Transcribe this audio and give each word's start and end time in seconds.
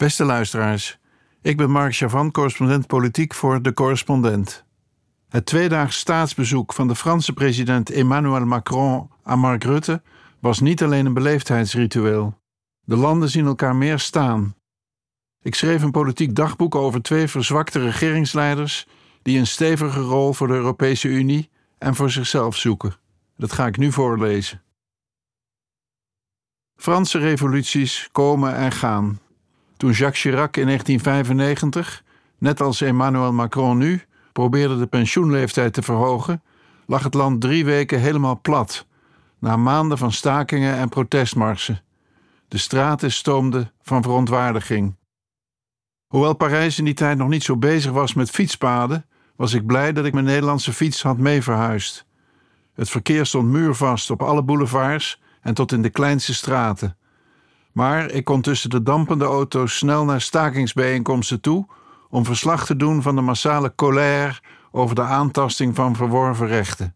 Beste 0.00 0.24
luisteraars, 0.24 0.98
ik 1.42 1.56
ben 1.56 1.70
Mark 1.70 1.94
Chavan, 1.94 2.30
correspondent 2.30 2.86
politiek 2.86 3.34
voor 3.34 3.62
De 3.62 3.72
Correspondent. 3.72 4.64
Het 5.28 5.46
tweedaags 5.46 5.98
staatsbezoek 5.98 6.72
van 6.72 6.88
de 6.88 6.94
Franse 6.94 7.32
president 7.32 7.90
Emmanuel 7.90 8.44
Macron 8.44 9.10
aan 9.22 9.38
Mark 9.38 9.64
Rutte 9.64 10.02
was 10.38 10.60
niet 10.60 10.82
alleen 10.82 11.06
een 11.06 11.14
beleefdheidsritueel. 11.14 12.38
De 12.80 12.96
landen 12.96 13.28
zien 13.28 13.46
elkaar 13.46 13.76
meer 13.76 13.98
staan. 13.98 14.54
Ik 15.42 15.54
schreef 15.54 15.82
een 15.82 15.90
politiek 15.90 16.34
dagboek 16.34 16.74
over 16.74 17.02
twee 17.02 17.28
verzwakte 17.28 17.78
regeringsleiders 17.78 18.86
die 19.22 19.38
een 19.38 19.46
stevige 19.46 20.00
rol 20.00 20.32
voor 20.32 20.46
de 20.46 20.54
Europese 20.54 21.08
Unie 21.08 21.50
en 21.78 21.94
voor 21.94 22.10
zichzelf 22.10 22.56
zoeken. 22.56 22.94
Dat 23.36 23.52
ga 23.52 23.66
ik 23.66 23.76
nu 23.76 23.92
voorlezen. 23.92 24.62
Franse 26.76 27.18
revoluties 27.18 28.08
komen 28.12 28.54
en 28.54 28.72
gaan. 28.72 29.20
Toen 29.80 29.90
Jacques 29.90 30.20
Chirac 30.20 30.56
in 30.56 30.66
1995, 30.66 32.04
net 32.38 32.60
als 32.60 32.80
Emmanuel 32.80 33.32
Macron 33.32 33.78
nu, 33.78 34.02
probeerde 34.32 34.78
de 34.78 34.86
pensioenleeftijd 34.86 35.72
te 35.72 35.82
verhogen, 35.82 36.42
lag 36.86 37.02
het 37.02 37.14
land 37.14 37.40
drie 37.40 37.64
weken 37.64 38.00
helemaal 38.00 38.40
plat, 38.40 38.86
na 39.38 39.56
maanden 39.56 39.98
van 39.98 40.12
stakingen 40.12 40.76
en 40.76 40.88
protestmarsen. 40.88 41.82
De 42.48 42.58
straten 42.58 43.12
stoomden 43.12 43.72
van 43.82 44.02
verontwaardiging. 44.02 44.96
Hoewel 46.06 46.34
Parijs 46.34 46.78
in 46.78 46.84
die 46.84 46.94
tijd 46.94 47.18
nog 47.18 47.28
niet 47.28 47.44
zo 47.44 47.56
bezig 47.56 47.92
was 47.92 48.14
met 48.14 48.30
fietspaden, 48.30 49.06
was 49.36 49.52
ik 49.52 49.66
blij 49.66 49.92
dat 49.92 50.04
ik 50.04 50.12
mijn 50.12 50.24
Nederlandse 50.24 50.72
fiets 50.72 51.02
had 51.02 51.18
mee 51.18 51.42
verhuisd. 51.42 52.06
Het 52.74 52.90
verkeer 52.90 53.26
stond 53.26 53.48
muurvast 53.48 54.10
op 54.10 54.22
alle 54.22 54.42
boulevards 54.42 55.20
en 55.40 55.54
tot 55.54 55.72
in 55.72 55.82
de 55.82 55.90
kleinste 55.90 56.34
straten. 56.34 56.96
Maar 57.72 58.10
ik 58.10 58.24
kon 58.24 58.40
tussen 58.40 58.70
de 58.70 58.82
dampende 58.82 59.24
auto's 59.24 59.76
snel 59.76 60.04
naar 60.04 60.20
stakingsbijeenkomsten 60.20 61.40
toe 61.40 61.66
om 62.08 62.24
verslag 62.24 62.66
te 62.66 62.76
doen 62.76 63.02
van 63.02 63.14
de 63.14 63.20
massale 63.20 63.74
colère 63.74 64.40
over 64.70 64.94
de 64.94 65.02
aantasting 65.02 65.74
van 65.74 65.96
verworven 65.96 66.46
rechten. 66.46 66.94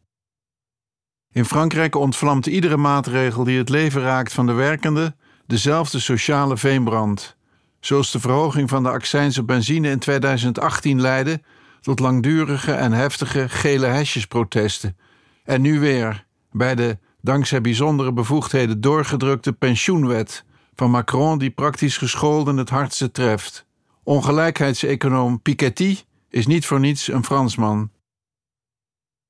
In 1.32 1.44
Frankrijk 1.44 1.94
ontvlamt 1.94 2.46
iedere 2.46 2.76
maatregel 2.76 3.44
die 3.44 3.58
het 3.58 3.68
leven 3.68 4.02
raakt 4.02 4.32
van 4.32 4.46
de 4.46 4.52
werkende 4.52 5.16
dezelfde 5.46 6.00
sociale 6.00 6.56
veenbrand, 6.56 7.36
zoals 7.80 8.10
de 8.10 8.20
verhoging 8.20 8.68
van 8.68 8.82
de 8.82 8.90
accijns 8.90 9.38
op 9.38 9.46
benzine 9.46 9.90
in 9.90 9.98
2018 9.98 11.00
leidde 11.00 11.40
tot 11.80 12.00
langdurige 12.00 12.72
en 12.72 12.92
heftige 12.92 13.48
gele 13.48 13.86
hesjesprotesten. 13.86 14.96
En 15.44 15.60
nu 15.60 15.80
weer 15.80 16.26
bij 16.50 16.74
de 16.74 16.98
dankzij 17.20 17.60
bijzondere 17.60 18.12
bevoegdheden 18.12 18.80
doorgedrukte 18.80 19.52
pensioenwet 19.52 20.44
van 20.76 20.90
Macron 20.90 21.38
die 21.38 21.50
praktisch 21.50 21.96
gescholden 21.96 22.56
het 22.56 22.70
hardste 22.70 23.10
treft. 23.10 23.66
Ongelijkheidseconoom 24.02 25.42
Piketty 25.42 25.98
is 26.28 26.46
niet 26.46 26.66
voor 26.66 26.80
niets 26.80 27.08
een 27.08 27.24
Fransman. 27.24 27.90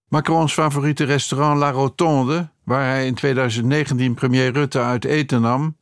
Macrons 0.09 0.53
favoriete 0.53 1.05
restaurant 1.05 1.59
La 1.59 1.70
Rotonde, 1.70 2.51
waar 2.64 2.84
hij 2.84 3.06
in 3.06 3.14
2019 3.14 4.14
premier 4.14 4.53
Rutte 4.53 4.81
uit 4.81 5.05
eten 5.05 5.41
nam, 5.41 5.77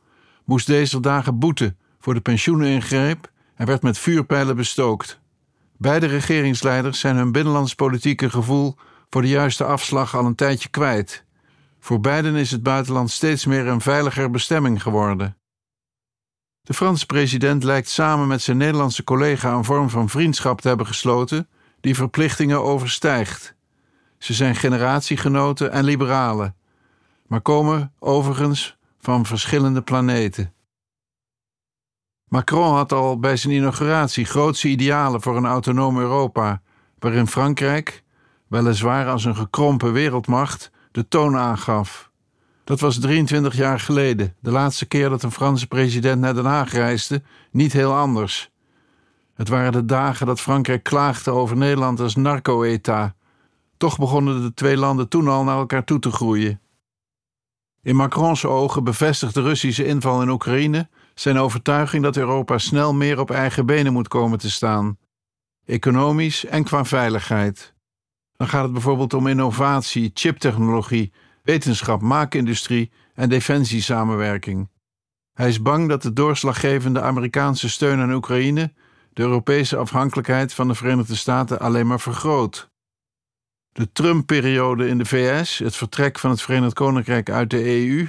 moest 0.45 0.67
deze 0.67 1.01
dagen 1.01 1.39
boeten 1.39 1.79
voor 2.01 2.15
de 2.15 2.21
pensioeningreep 2.21 3.31
en 3.55 3.67
werd 3.67 3.83
met 3.83 3.99
vuurpijlen 3.99 4.57
bestookt. 4.57 5.21
Beide 5.77 6.07
regeringsleiders 6.07 7.01
zijn 7.01 7.17
hun 7.17 7.33
binnenlands 7.33 7.75
politieke 7.75 8.31
gevoel 8.31 8.77
voor 9.11 9.23
de 9.23 9.29
juiste 9.29 9.65
afslag 9.65 10.17
al 10.17 10.25
een 10.25 10.35
tijdje 10.35 10.69
kwijt. 10.69 11.25
Voor 11.81 12.01
beiden 12.01 12.35
is 12.35 12.51
het 12.51 12.63
buitenland 12.63 13.11
steeds 13.11 13.47
meer 13.47 13.67
een 13.67 13.81
veiliger 13.81 14.31
bestemming 14.31 14.83
geworden. 14.83 15.37
De 16.63 16.75
Franse 16.75 17.07
president 17.07 17.65
lijkt 17.65 17.89
samen 17.89 18.29
met 18.29 18.43
zijn 18.43 18.57
Nederlandse 18.57 19.05
collega 19.05 19.53
een 19.53 19.65
vorm 19.65 19.91
van 19.91 20.09
vriendschap 20.09 20.61
te 20.61 20.69
hebben 20.69 20.87
gesloten 20.87 21.49
die 21.81 21.95
verplichtingen 21.95 22.63
overstijgt. 22.63 23.55
Ze 24.19 24.33
zijn 24.35 24.55
generatiegenoten 24.55 25.73
en 25.73 25.85
liberalen, 25.85 26.57
maar 27.27 27.41
komen 27.41 27.93
overigens 27.99 28.77
van 29.01 29.27
verschillende 29.27 29.83
planeten. 29.83 30.53
Macron 32.29 32.75
had 32.75 32.93
al 32.93 33.19
bij 33.19 33.37
zijn 33.37 33.53
inauguratie 33.53 34.25
grootse 34.25 34.69
idealen 34.69 35.23
voor 35.23 35.37
een 35.37 35.47
autonoom 35.47 35.99
Europa, 35.99 36.63
waarin 36.99 37.27
Frankrijk, 37.27 38.03
weliswaar 38.49 39.09
als 39.09 39.25
een 39.25 39.37
gekrompen 39.37 39.93
wereldmacht, 39.93 40.71
de 40.91 41.09
toon 41.09 41.37
aangaf. 41.37 42.12
Dat 42.65 42.81
was 42.81 42.99
23 42.99 43.57
jaar 43.57 43.81
geleden, 43.81 44.35
de 44.41 44.51
laatste 44.51 44.87
keer 44.87 45.09
dat 45.09 45.23
een 45.23 45.33
Franse 45.33 45.67
president 45.67 46.21
naar 46.21 46.35
Den 46.35 46.45
Haag 46.45 46.73
reisde, 46.73 47.23
niet 47.51 47.73
heel 47.73 47.95
anders. 47.95 48.51
Het 49.35 49.49
waren 49.49 49.73
de 49.73 49.85
dagen 49.85 50.27
dat 50.27 50.41
Frankrijk 50.41 50.83
klaagde 50.83 51.31
over 51.31 51.57
Nederland 51.57 52.01
als 52.01 52.17
narco-eta. 52.17 53.15
Toch 53.77 53.99
begonnen 53.99 54.43
de 54.43 54.55
twee 54.55 54.77
landen 54.77 55.09
toen 55.09 55.29
al 55.29 55.45
naar 55.45 55.57
elkaar 55.57 55.85
toe 55.85 55.99
te 55.99 56.11
groeien. 56.11 56.61
In 57.83 57.97
Macrons 57.97 58.45
ogen 58.45 58.85
bevestigt 58.85 59.35
de 59.35 59.43
Russische 59.43 59.87
inval 59.87 60.23
in 60.23 60.29
Oekraïne 60.29 60.89
zijn 61.15 61.39
overtuiging 61.39 62.03
dat 62.03 62.17
Europa 62.17 62.59
snel 62.59 62.95
meer 62.95 63.21
op 63.21 63.31
eigen 63.31 63.67
benen 63.67 63.93
moet 63.93 64.09
komen 64.09 64.39
te 64.39 64.51
staan, 64.51 64.99
economisch 65.65 66.45
en 66.45 66.65
qua 66.65 66.85
veiligheid. 66.85 67.75
Dan 68.37 68.49
gaat 68.49 68.63
het 68.63 68.73
bijvoorbeeld 68.73 69.15
om 69.15 69.27
innovatie, 69.27 70.11
chiptechnologie, 70.15 71.13
wetenschap, 71.43 72.01
maakindustrie 72.01 72.91
en 73.15 73.29
defensiesamenwerking. 73.29 74.71
Hij 75.33 75.49
is 75.49 75.63
bang 75.63 75.89
dat 75.89 76.03
de 76.03 76.13
doorslaggevende 76.13 77.01
Amerikaanse 77.01 77.69
steun 77.69 78.01
aan 78.01 78.13
Oekraïne 78.13 78.73
de 79.13 79.23
Europese 79.23 79.77
afhankelijkheid 79.77 80.55
van 80.55 80.69
de 80.69 80.75
Verenigde 80.75 81.17
Staten 81.17 81.61
alleen 81.61 81.87
maar 81.87 82.01
vergroot. 82.01 82.71
De 83.73 83.93
Trump-periode 83.93 84.89
in 84.89 84.99
de 84.99 85.05
VS, 85.05 85.59
het 85.59 85.77
vertrek 85.77 86.19
van 86.19 86.31
het 86.31 86.43
Verenigd 86.43 86.75
Koninkrijk 86.75 87.31
uit 87.31 87.51
de 87.51 87.65
EU 87.65 88.09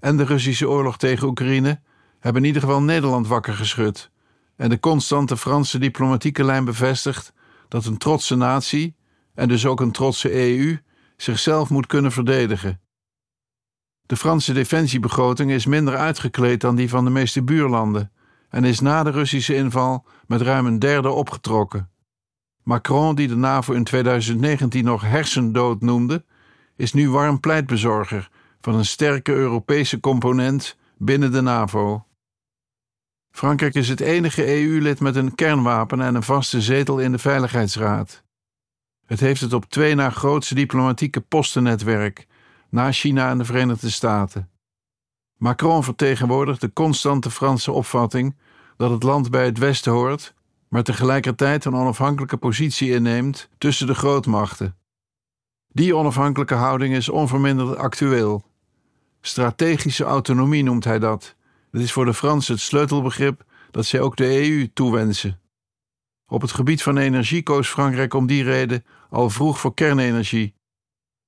en 0.00 0.16
de 0.16 0.24
Russische 0.24 0.68
oorlog 0.68 0.98
tegen 0.98 1.28
Oekraïne 1.28 1.80
hebben 2.20 2.42
in 2.42 2.48
ieder 2.48 2.62
geval 2.62 2.82
Nederland 2.82 3.26
wakker 3.26 3.54
geschud 3.54 4.10
en 4.56 4.68
de 4.68 4.80
constante 4.80 5.36
Franse 5.36 5.78
diplomatieke 5.78 6.44
lijn 6.44 6.64
bevestigt 6.64 7.32
dat 7.68 7.84
een 7.84 7.98
trotse 7.98 8.36
natie, 8.36 8.96
en 9.34 9.48
dus 9.48 9.66
ook 9.66 9.80
een 9.80 9.92
trotse 9.92 10.32
EU, 10.32 10.78
zichzelf 11.16 11.70
moet 11.70 11.86
kunnen 11.86 12.12
verdedigen. 12.12 12.80
De 14.06 14.16
Franse 14.16 14.52
defensiebegroting 14.52 15.50
is 15.50 15.66
minder 15.66 15.96
uitgekleed 15.96 16.60
dan 16.60 16.76
die 16.76 16.88
van 16.88 17.04
de 17.04 17.10
meeste 17.10 17.42
buurlanden 17.42 18.12
en 18.48 18.64
is 18.64 18.80
na 18.80 19.02
de 19.02 19.10
Russische 19.10 19.54
inval 19.54 20.06
met 20.26 20.40
ruim 20.40 20.66
een 20.66 20.78
derde 20.78 21.10
opgetrokken. 21.10 21.90
Macron, 22.62 23.14
die 23.14 23.28
de 23.28 23.36
NAVO 23.36 23.72
in 23.72 23.84
2019 23.84 24.84
nog 24.84 25.02
hersendood 25.02 25.80
noemde, 25.80 26.24
is 26.76 26.92
nu 26.92 27.10
warm 27.10 27.40
pleitbezorger 27.40 28.30
van 28.60 28.74
een 28.74 28.84
sterke 28.84 29.32
Europese 29.32 30.00
component 30.00 30.76
binnen 30.96 31.32
de 31.32 31.40
NAVO. 31.40 32.06
Frankrijk 33.30 33.74
is 33.74 33.88
het 33.88 34.00
enige 34.00 34.46
EU-lid 34.46 35.00
met 35.00 35.16
een 35.16 35.34
kernwapen 35.34 36.00
en 36.00 36.14
een 36.14 36.22
vaste 36.22 36.60
zetel 36.60 36.98
in 36.98 37.12
de 37.12 37.18
Veiligheidsraad. 37.18 38.24
Het 39.06 39.20
heeft 39.20 39.40
het 39.40 39.52
op 39.52 39.64
twee 39.64 39.94
na 39.94 40.10
grootste 40.10 40.54
diplomatieke 40.54 41.20
postennetwerk, 41.20 42.26
na 42.68 42.92
China 42.92 43.30
en 43.30 43.38
de 43.38 43.44
Verenigde 43.44 43.90
Staten. 43.90 44.50
Macron 45.36 45.84
vertegenwoordigt 45.84 46.60
de 46.60 46.72
constante 46.72 47.30
Franse 47.30 47.72
opvatting 47.72 48.36
dat 48.76 48.90
het 48.90 49.02
land 49.02 49.30
bij 49.30 49.44
het 49.44 49.58
Westen 49.58 49.92
hoort, 49.92 50.34
maar 50.68 50.82
tegelijkertijd 50.82 51.64
een 51.64 51.74
onafhankelijke 51.74 52.36
positie 52.36 52.90
inneemt 52.90 53.48
tussen 53.58 53.86
de 53.86 53.94
grootmachten. 53.94 54.76
Die 55.68 55.96
onafhankelijke 55.96 56.54
houding 56.54 56.94
is 56.94 57.08
onverminderd 57.08 57.76
actueel. 57.76 58.44
Strategische 59.20 60.04
autonomie 60.04 60.62
noemt 60.62 60.84
hij 60.84 60.98
dat. 60.98 61.34
Het 61.70 61.82
is 61.82 61.92
voor 61.92 62.04
de 62.04 62.14
Fransen 62.14 62.54
het 62.54 62.62
sleutelbegrip 62.62 63.44
dat 63.70 63.86
zij 63.86 64.00
ook 64.00 64.16
de 64.16 64.24
EU 64.24 64.70
toewensen. 64.72 65.40
Op 66.28 66.40
het 66.40 66.52
gebied 66.52 66.82
van 66.82 66.96
energie 66.98 67.42
koos 67.42 67.68
Frankrijk 67.68 68.14
om 68.14 68.26
die 68.26 68.42
reden 68.42 68.84
al 69.10 69.30
vroeg 69.30 69.60
voor 69.60 69.74
kernenergie, 69.74 70.54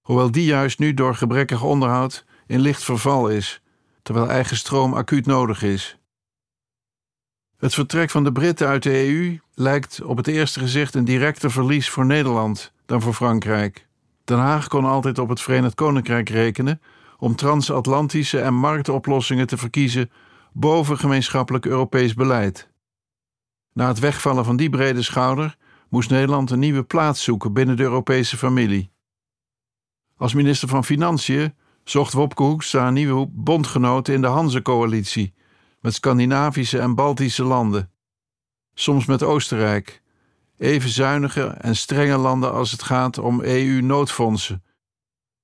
hoewel 0.01 0.31
die 0.31 0.45
juist 0.45 0.79
nu 0.79 0.95
door 0.95 1.15
gebrekkig 1.15 1.63
onderhoud 1.63 2.25
in 2.47 2.61
licht 2.61 2.85
verval 2.85 3.29
is, 3.29 3.63
terwijl 4.03 4.29
eigen 4.29 4.57
stroom 4.57 4.95
acuut 4.95 5.27
nodig 5.27 5.63
is. 5.63 5.99
Het 7.57 7.75
vertrek 7.75 8.11
van 8.11 8.25
de 8.25 8.33
Britten 8.33 8.69
uit 8.69 8.83
de 8.83 9.07
EU 9.07 9.39
lijkt 9.55 10.03
op 10.03 10.17
het 10.17 10.27
eerste 10.27 10.61
gezicht 10.61 10.95
een 10.95 11.05
directer 11.05 11.51
verlies 11.51 11.91
voor 11.91 12.07
Nederland 12.07 12.73
dan 12.87 13.03
voor 13.03 13.15
Frankrijk. 13.15 13.87
Den 14.25 14.39
Haag 14.39 14.69
kon 14.69 14.85
altijd 14.85 15.19
op 15.19 15.29
het 15.29 15.41
Verenigd 15.41 15.75
Koninkrijk 15.75 16.29
rekenen 16.29 16.81
om 17.19 17.37
transatlantische 17.37 18.41
en 18.41 18.55
marktoplossingen 18.55 19.47
te 19.47 19.57
verkiezen 19.57 20.11
boven 20.53 20.99
gemeenschappelijk 20.99 21.67
Europees 21.67 22.15
beleid. 22.15 22.68
Na 23.79 23.89
het 23.89 23.99
wegvallen 23.99 24.45
van 24.45 24.57
die 24.57 24.71
brede 24.71 25.03
schouder 25.03 25.57
moest 25.89 26.11
Nederland 26.11 26.51
een 26.51 26.59
nieuwe 26.59 26.83
plaats 26.83 27.23
zoeken 27.23 27.53
binnen 27.53 27.77
de 27.77 27.83
Europese 27.83 28.37
familie. 28.37 28.91
Als 30.17 30.35
minister 30.35 30.69
van 30.69 30.85
Financiën 30.85 31.55
zocht 31.85 32.13
Wopke 32.13 32.43
Hoekstra 32.43 32.87
een 32.87 32.95
nieuwe 32.95 33.27
bondgenoot 33.31 34.09
in 34.09 34.21
de 34.21 34.27
Hanse-coalitie, 34.27 35.35
met 35.81 35.95
Scandinavische 35.95 36.79
en 36.79 36.95
Baltische 36.95 37.45
landen. 37.45 37.91
Soms 38.75 39.07
met 39.07 39.23
Oostenrijk. 39.23 40.03
Even 40.57 40.91
zuinige 40.91 41.47
en 41.47 41.77
strenge 41.77 42.17
landen 42.17 42.53
als 42.53 42.71
het 42.71 42.83
gaat 42.83 43.19
om 43.19 43.43
EU-noodfondsen. 43.43 44.65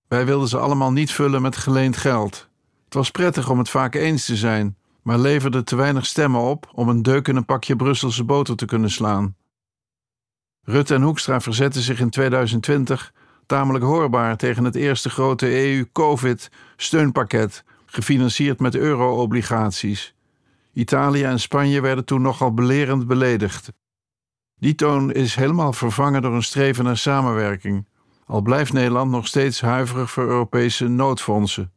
Wij 0.08 0.26
wilden 0.26 0.48
ze 0.48 0.58
allemaal 0.58 0.92
niet 0.92 1.12
vullen 1.12 1.42
met 1.42 1.56
geleend 1.56 1.96
geld. 1.96 2.48
Het 2.84 2.94
was 2.94 3.10
prettig 3.10 3.50
om 3.50 3.58
het 3.58 3.68
vaak 3.68 3.94
eens 3.94 4.24
te 4.24 4.36
zijn, 4.36 4.76
maar 5.04 5.18
leverde 5.18 5.64
te 5.64 5.76
weinig 5.76 6.06
stemmen 6.06 6.40
op 6.40 6.70
om 6.72 6.88
een 6.88 7.02
deuk 7.02 7.28
in 7.28 7.36
een 7.36 7.44
pakje 7.44 7.76
Brusselse 7.76 8.24
boter 8.24 8.56
te 8.56 8.64
kunnen 8.64 8.90
slaan. 8.90 9.36
Rutte 10.62 10.94
en 10.94 11.02
Hoekstra 11.02 11.40
verzetten 11.40 11.82
zich 11.82 12.00
in 12.00 12.10
2020 12.10 13.12
tamelijk 13.46 13.84
hoorbaar 13.84 14.36
tegen 14.36 14.64
het 14.64 14.74
eerste 14.74 15.10
grote 15.10 15.66
EU-COVID-steunpakket, 15.66 17.64
gefinancierd 17.86 18.60
met 18.60 18.74
euro-obligaties. 18.74 20.14
Italië 20.72 21.24
en 21.24 21.40
Spanje 21.40 21.80
werden 21.80 22.04
toen 22.04 22.22
nogal 22.22 22.54
belerend 22.54 23.06
beledigd. 23.06 23.72
Die 24.54 24.74
toon 24.74 25.12
is 25.12 25.34
helemaal 25.34 25.72
vervangen 25.72 26.22
door 26.22 26.34
een 26.34 26.42
streven 26.42 26.84
naar 26.84 26.96
samenwerking, 26.96 27.88
al 28.26 28.40
blijft 28.40 28.72
Nederland 28.72 29.10
nog 29.10 29.26
steeds 29.26 29.60
huiverig 29.60 30.10
voor 30.10 30.24
Europese 30.24 30.88
noodfondsen. 30.88 31.73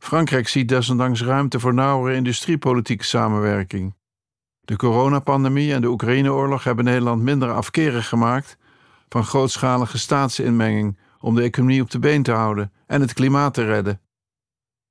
Frankrijk 0.00 0.48
ziet 0.48 0.68
desondanks 0.68 1.22
ruimte 1.22 1.60
voor 1.60 1.74
nauwere 1.74 2.16
industriepolitieke 2.16 3.04
samenwerking. 3.04 3.94
De 4.60 4.76
coronapandemie 4.76 5.72
en 5.72 5.80
de 5.80 5.88
Oekraïneoorlog 5.88 6.64
hebben 6.64 6.84
Nederland 6.84 7.22
minder 7.22 7.52
afkerig 7.52 8.08
gemaakt 8.08 8.56
van 9.08 9.24
grootschalige 9.24 9.98
staatsinmenging 9.98 10.98
om 11.20 11.34
de 11.34 11.42
economie 11.42 11.82
op 11.82 11.90
de 11.90 11.98
been 11.98 12.22
te 12.22 12.32
houden 12.32 12.72
en 12.86 13.00
het 13.00 13.12
klimaat 13.12 13.54
te 13.54 13.64
redden. 13.64 14.00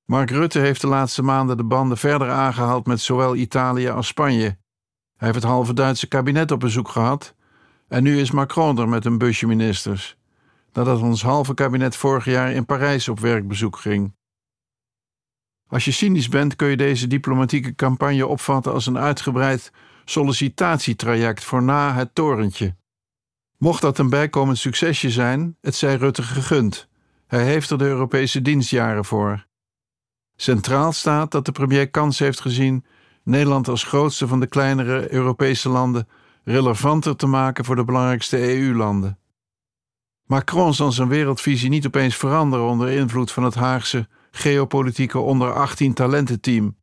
Mark 0.06 0.30
Rutte 0.30 0.60
heeft 0.60 0.82
de 0.82 0.88
laatste 0.88 1.24
maanden 1.24 1.58
de 1.58 1.64
banden 1.64 1.98
verder 1.98 2.30
aangehaald 2.30 2.86
met 2.86 3.02
zowel 3.02 3.36
Italië 3.36 3.90
als 3.90 4.08
Spanje. 4.08 4.58
Hij 5.16 5.28
heeft 5.28 5.36
het 5.36 5.44
halve 5.44 5.74
Duitse 5.74 6.08
kabinet 6.08 6.52
op 6.52 6.60
bezoek 6.60 6.90
gehad 6.90 7.36
en 7.88 8.04
nu 8.04 8.20
is 8.20 8.32
Macron 8.32 8.80
er 8.80 8.90
met 8.90 9.06
een 9.06 9.18
busje 9.18 9.48
ministers, 9.48 10.18
nadat 10.74 11.02
ons 11.02 11.22
halve 11.22 11.54
kabinet 11.54 11.96
vorig 11.96 12.26
jaar 12.26 12.52
in 12.52 12.66
Parijs 12.66 13.08
op 13.08 13.20
werkbezoek 13.20 13.78
ging. 13.78 14.18
Als 15.70 15.86
je 15.86 15.92
cynisch 15.92 16.30
bent, 16.30 16.56
kun 16.56 16.68
je 16.68 16.78
deze 16.78 17.08
diplomatieke 17.08 17.76
campagne 17.76 18.28
opvatten 18.28 18.74
als 18.74 18.86
een 18.86 18.98
uitgebreid 18.98 19.72
sollicitatietraject 20.06 21.44
voor 21.44 21.64
na 21.64 21.94
het 21.94 22.16
torentje. 22.16 22.76
Mocht 23.58 23.82
dat 23.82 23.98
een 23.98 24.10
bijkomend 24.10 24.58
succesje 24.58 25.10
zijn, 25.10 25.58
het 25.62 25.76
zij 25.76 25.96
Rutte 25.96 26.24
gegund. 26.24 26.88
Hij 27.28 27.44
heeft 27.44 27.70
er 27.70 27.78
de 27.78 27.86
Europese 27.86 28.42
dienstjaren 28.42 29.06
voor. 29.06 29.46
Centraal 30.36 30.92
staat 30.92 31.32
dat 31.32 31.46
de 31.46 31.52
premier 31.52 31.90
kans 31.90 32.20
heeft 32.20 32.42
gezien 32.42 32.86
Nederland 33.24 33.68
als 33.68 33.84
grootste 33.84 34.28
van 34.28 34.40
de 34.40 34.48
kleinere 34.48 35.14
Europese 35.14 35.70
landen 35.70 36.08
relevanter 36.44 37.16
te 37.16 37.28
maken 37.28 37.66
voor 37.66 37.76
de 37.76 37.84
belangrijkste 37.84 38.38
EU-landen. 38.38 39.20
Macron 40.26 40.74
zal 40.74 40.92
zijn 40.92 41.08
wereldvisie 41.08 41.70
niet 41.70 41.86
opeens 41.86 42.16
veranderen 42.16 42.66
onder 42.66 42.90
invloed 42.90 43.32
van 43.32 43.44
het 43.44 43.56
Haagse 43.56 44.08
geopolitieke 44.32 45.20
onder 45.20 45.54
18 45.54 45.94
talententeam. 45.94 46.78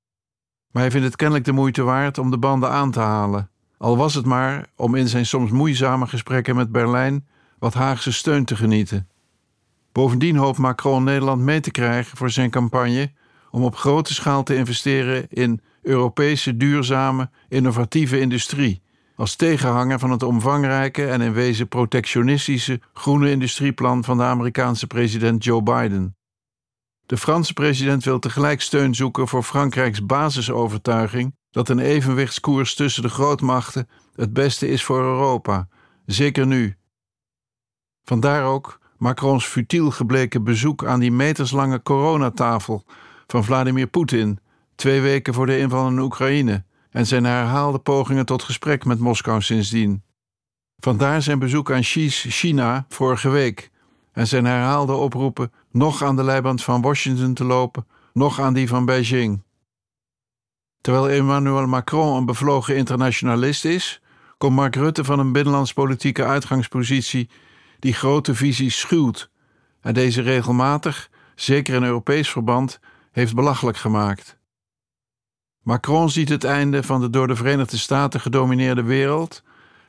Maar 0.70 0.82
hij 0.82 0.90
vindt 0.90 1.06
het 1.06 1.16
kennelijk 1.16 1.44
de 1.44 1.52
moeite 1.52 1.82
waard 1.82 2.18
om 2.18 2.30
de 2.30 2.38
banden 2.38 2.70
aan 2.70 2.90
te 2.90 3.00
halen. 3.00 3.50
Al 3.78 3.96
was 3.96 4.14
het 4.14 4.24
maar 4.24 4.66
om 4.76 4.94
in 4.94 5.08
zijn 5.08 5.26
soms 5.26 5.50
moeizame 5.50 6.06
gesprekken 6.06 6.56
met 6.56 6.72
Berlijn 6.72 7.26
wat 7.58 7.74
Haagse 7.74 8.12
steun 8.12 8.44
te 8.44 8.56
genieten. 8.56 9.08
Bovendien 9.92 10.36
hoopt 10.36 10.58
Macron 10.58 11.04
Nederland 11.04 11.42
mee 11.42 11.60
te 11.60 11.70
krijgen 11.70 12.16
voor 12.16 12.30
zijn 12.30 12.50
campagne 12.50 13.12
om 13.50 13.62
op 13.64 13.76
grote 13.76 14.14
schaal 14.14 14.42
te 14.42 14.56
investeren 14.56 15.26
in 15.28 15.60
Europese 15.82 16.56
duurzame, 16.56 17.30
innovatieve 17.48 18.20
industrie, 18.20 18.82
als 19.14 19.36
tegenhanger 19.36 19.98
van 19.98 20.10
het 20.10 20.22
omvangrijke 20.22 21.06
en 21.06 21.20
in 21.20 21.32
wezen 21.32 21.68
protectionistische 21.68 22.80
groene 22.92 23.30
industrieplan 23.30 24.04
van 24.04 24.16
de 24.16 24.22
Amerikaanse 24.22 24.86
president 24.86 25.44
Joe 25.44 25.62
Biden. 25.62 26.15
De 27.06 27.16
Franse 27.16 27.52
president 27.52 28.04
wil 28.04 28.18
tegelijk 28.18 28.60
steun 28.60 28.94
zoeken 28.94 29.28
voor 29.28 29.42
Frankrijks 29.42 30.06
basisovertuiging 30.06 31.34
dat 31.50 31.68
een 31.68 31.78
evenwichtskoers 31.78 32.74
tussen 32.74 33.02
de 33.02 33.08
grootmachten 33.08 33.88
het 34.14 34.32
beste 34.32 34.68
is 34.68 34.84
voor 34.84 35.00
Europa, 35.00 35.68
zeker 36.06 36.46
nu. 36.46 36.76
Vandaar 38.04 38.44
ook 38.44 38.80
Macrons 38.96 39.46
futiel 39.46 39.90
gebleken 39.90 40.44
bezoek 40.44 40.84
aan 40.84 41.00
die 41.00 41.12
meterslange 41.12 41.82
coronatafel 41.82 42.84
van 43.26 43.44
Vladimir 43.44 43.86
Poetin, 43.86 44.38
twee 44.74 45.00
weken 45.00 45.34
voor 45.34 45.46
de 45.46 45.58
inval 45.58 45.88
in 45.88 45.98
Oekraïne, 45.98 46.64
en 46.90 47.06
zijn 47.06 47.24
herhaalde 47.24 47.78
pogingen 47.78 48.26
tot 48.26 48.42
gesprek 48.42 48.84
met 48.84 48.98
Moskou 48.98 49.42
sindsdien. 49.42 50.02
Vandaar 50.78 51.22
zijn 51.22 51.38
bezoek 51.38 51.72
aan 51.72 51.80
Xi's 51.80 52.26
China 52.28 52.86
vorige 52.88 53.28
week 53.28 53.70
en 54.16 54.26
zijn 54.26 54.44
herhaalde 54.44 54.92
oproepen 54.92 55.52
nog 55.70 56.02
aan 56.02 56.16
de 56.16 56.24
leiband 56.24 56.62
van 56.62 56.82
Washington 56.82 57.34
te 57.34 57.44
lopen, 57.44 57.86
nog 58.12 58.40
aan 58.40 58.54
die 58.54 58.68
van 58.68 58.84
Beijing. 58.84 59.42
Terwijl 60.80 61.08
Emmanuel 61.08 61.66
Macron 61.66 62.16
een 62.16 62.26
bevlogen 62.26 62.76
internationalist 62.76 63.64
is, 63.64 64.00
komt 64.38 64.54
Mark 64.54 64.74
Rutte 64.74 65.04
van 65.04 65.18
een 65.18 65.32
binnenlandspolitieke 65.32 66.24
uitgangspositie 66.24 67.30
die 67.78 67.92
grote 67.92 68.34
visies 68.34 68.78
schuwt 68.78 69.30
en 69.80 69.94
deze 69.94 70.22
regelmatig, 70.22 71.10
zeker 71.34 71.74
in 71.74 71.84
Europees 71.84 72.30
verband, 72.30 72.80
heeft 73.12 73.34
belachelijk 73.34 73.76
gemaakt. 73.76 74.38
Macron 75.62 76.10
ziet 76.10 76.28
het 76.28 76.44
einde 76.44 76.82
van 76.82 77.00
de 77.00 77.10
door 77.10 77.26
de 77.26 77.36
Verenigde 77.36 77.76
Staten 77.76 78.20
gedomineerde 78.20 78.82
wereld 78.82 79.42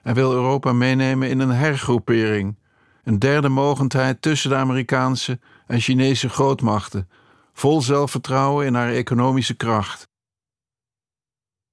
en 0.04 0.16
wil 0.16 0.32
Europa 0.32 0.74
meenemen 0.74 1.30
in 1.30 1.40
een 1.40 1.50
hergroepering, 1.50 2.58
een 3.08 3.20
derde 3.20 3.50
mogendheid 3.50 4.22
tussen 4.22 4.50
de 4.50 4.56
Amerikaanse 4.56 5.40
en 5.68 5.80
Chinese 5.80 6.30
grootmachten, 6.30 7.10
vol 7.54 7.82
zelfvertrouwen 7.82 8.66
in 8.66 8.74
haar 8.74 8.92
economische 8.92 9.54
kracht. 9.54 10.10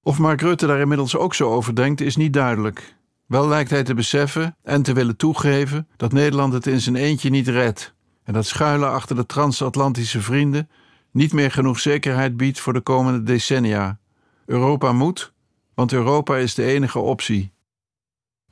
Of 0.02 0.18
Mark 0.18 0.40
Rutte 0.40 0.66
daar 0.66 0.80
inmiddels 0.80 1.16
ook 1.16 1.34
zo 1.34 1.50
over 1.50 1.74
denkt, 1.74 2.00
is 2.00 2.16
niet 2.16 2.32
duidelijk. 2.32 2.96
Wel 3.26 3.48
lijkt 3.48 3.70
hij 3.70 3.82
te 3.82 3.94
beseffen 3.94 4.56
en 4.62 4.82
te 4.82 4.92
willen 4.92 5.16
toegeven 5.16 5.88
dat 5.96 6.12
Nederland 6.12 6.52
het 6.52 6.66
in 6.66 6.80
zijn 6.80 6.96
eentje 6.96 7.30
niet 7.30 7.48
redt 7.48 7.94
en 8.24 8.32
dat 8.32 8.46
schuilen 8.46 8.90
achter 8.90 9.16
de 9.16 9.26
transatlantische 9.26 10.20
vrienden 10.20 10.70
niet 11.10 11.32
meer 11.32 11.50
genoeg 11.50 11.80
zekerheid 11.80 12.36
biedt 12.36 12.60
voor 12.60 12.72
de 12.72 12.80
komende 12.80 13.22
decennia. 13.22 13.98
Europa 14.46 14.92
moet, 14.92 15.32
want 15.74 15.92
Europa 15.92 16.36
is 16.36 16.54
de 16.54 16.64
enige 16.64 16.98
optie. 16.98 17.53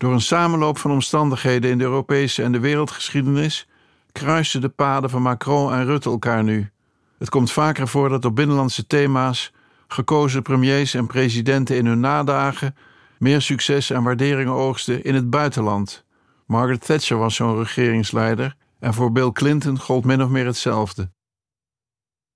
Door 0.03 0.13
een 0.13 0.21
samenloop 0.21 0.79
van 0.79 0.91
omstandigheden 0.91 1.71
in 1.71 1.79
de 1.79 1.85
Europese 1.85 2.43
en 2.43 2.53
de 2.53 2.59
wereldgeschiedenis 2.61 3.69
kruisen 4.13 4.61
de 4.61 4.69
paden 4.69 5.11
van 5.11 5.23
Macron 5.23 5.73
en 5.73 5.85
Rutte 5.85 6.11
elkaar 6.11 6.45
nu. 6.45 6.71
Het 7.19 7.29
komt 7.29 7.53
vaker 7.53 7.89
voor 7.89 8.09
dat 8.09 8.25
op 8.25 8.37
binnenlandse 8.37 8.87
thema's 8.87 9.53
gekozen 9.89 10.43
premiers 10.43 10.95
en 10.95 11.07
presidenten 11.07 11.77
in 11.77 11.87
hun 11.87 12.01
nadagen 12.01 12.77
meer 13.19 13.41
succes 13.41 13.91
en 13.91 14.03
waardering 14.03 14.51
oogsten 14.51 15.05
in 15.05 15.15
het 15.15 15.31
buitenland. 15.31 16.05
Margaret 16.47 16.87
Thatcher 16.87 17.19
was 17.19 17.35
zo'n 17.35 17.59
regeringsleider 17.59 18.57
en 18.79 18.95
voor 18.95 19.13
Bill 19.13 19.33
Clinton 19.33 19.79
gold 19.79 20.05
min 20.05 20.23
of 20.23 20.29
meer 20.29 20.47
hetzelfde. 20.47 21.11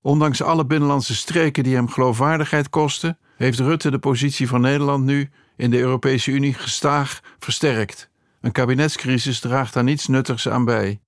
Ondanks 0.01 0.41
alle 0.41 0.65
binnenlandse 0.65 1.15
streken 1.15 1.63
die 1.63 1.75
hem 1.75 1.89
geloofwaardigheid 1.89 2.69
kosten, 2.69 3.17
heeft 3.37 3.59
Rutte 3.59 3.91
de 3.91 3.99
positie 3.99 4.47
van 4.47 4.61
Nederland 4.61 5.05
nu 5.05 5.29
in 5.55 5.69
de 5.69 5.79
Europese 5.79 6.31
Unie 6.31 6.53
gestaag 6.53 7.21
versterkt. 7.39 8.09
Een 8.41 8.51
kabinetscrisis 8.51 9.39
draagt 9.39 9.73
daar 9.73 9.83
niets 9.83 10.07
nuttigs 10.07 10.49
aan 10.49 10.65
bij. 10.65 10.99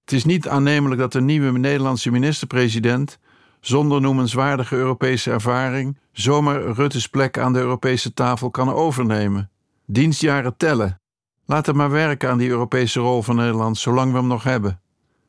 Het 0.00 0.12
is 0.12 0.24
niet 0.24 0.48
aannemelijk 0.48 1.00
dat 1.00 1.12
de 1.12 1.20
nieuwe 1.20 1.58
Nederlandse 1.58 2.10
minister-president, 2.10 3.18
zonder 3.60 4.00
noemenswaardige 4.00 4.76
Europese 4.76 5.30
ervaring, 5.30 5.98
zomaar 6.12 6.62
Rutte's 6.62 7.08
plek 7.08 7.38
aan 7.38 7.52
de 7.52 7.58
Europese 7.58 8.14
tafel 8.14 8.50
kan 8.50 8.72
overnemen. 8.72 9.50
Dienstjaren 9.86 10.56
tellen. 10.56 11.00
Laat 11.46 11.66
hem 11.66 11.76
maar 11.76 11.90
werken 11.90 12.30
aan 12.30 12.38
die 12.38 12.48
Europese 12.48 13.00
rol 13.00 13.22
van 13.22 13.36
Nederland 13.36 13.78
zolang 13.78 14.12
we 14.12 14.18
hem 14.18 14.26
nog 14.26 14.42
hebben. 14.42 14.80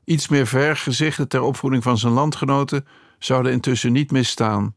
Iets 0.05 0.27
meer 0.27 0.47
vergezichten 0.47 1.27
ter 1.27 1.41
opvoeding 1.41 1.83
van 1.83 1.97
zijn 1.97 2.13
landgenoten 2.13 2.85
zouden 3.19 3.51
intussen 3.51 3.91
niet 3.91 4.11
misstaan. 4.11 4.75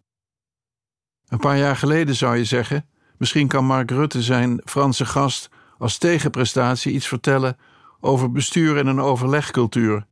Een 1.35 1.41
paar 1.41 1.59
jaar 1.59 1.76
geleden 1.76 2.14
zou 2.14 2.37
je 2.37 2.45
zeggen: 2.45 2.88
misschien 3.19 3.49
kan 3.49 3.64
Mark 3.64 3.91
Rutte 3.91 4.23
zijn 4.23 4.61
Franse 4.64 5.07
gast 5.07 5.49
als 5.79 5.99
tegenprestatie 5.99 6.93
iets 6.93 7.07
vertellen 7.09 7.57
over 8.00 8.33
bestuur 8.33 8.76
en 8.79 8.87
een 8.87 9.00
overlegcultuur. 9.00 10.07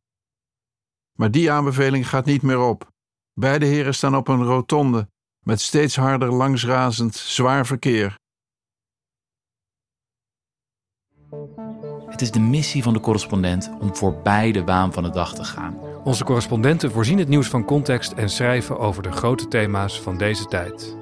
Maar 1.18 1.30
die 1.30 1.50
aanbeveling 1.50 2.08
gaat 2.08 2.24
niet 2.24 2.42
meer 2.42 2.58
op. 2.58 2.90
Beide 3.34 3.66
heren 3.66 3.94
staan 3.94 4.16
op 4.16 4.28
een 4.28 4.44
rotonde 4.44 5.08
met 5.40 5.60
steeds 5.60 5.96
harder 5.96 6.32
langsrazend 6.32 7.14
zwaar 7.14 7.66
verkeer. 7.66 8.14
Het 12.06 12.20
is 12.20 12.30
de 12.30 12.40
missie 12.40 12.82
van 12.82 12.92
de 12.92 13.00
correspondent 13.00 13.70
om 13.80 13.96
voorbij 13.96 14.52
de 14.52 14.64
waan 14.64 14.92
van 14.92 15.02
de 15.02 15.10
dag 15.10 15.34
te 15.34 15.44
gaan. 15.44 15.78
Onze 16.04 16.24
correspondenten 16.24 16.90
voorzien 16.90 17.18
het 17.18 17.28
nieuws 17.28 17.48
van 17.48 17.64
context 17.64 18.12
en 18.12 18.30
schrijven 18.30 18.78
over 18.78 19.02
de 19.02 19.12
grote 19.12 19.48
thema's 19.48 20.00
van 20.00 20.18
deze 20.18 20.44
tijd. 20.44 21.01